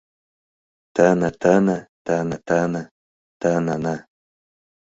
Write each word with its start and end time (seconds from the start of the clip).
Тыны-тыны, 0.95 1.77
тыны-тыны, 2.05 2.81
тыныны. 3.41 3.95